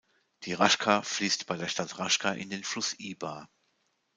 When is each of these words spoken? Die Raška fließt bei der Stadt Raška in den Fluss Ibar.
Die 0.45 0.53
Raška 0.53 1.03
fließt 1.03 1.45
bei 1.45 1.57
der 1.57 1.67
Stadt 1.67 1.99
Raška 1.99 2.31
in 2.31 2.49
den 2.49 2.63
Fluss 2.63 2.95
Ibar. 2.97 3.47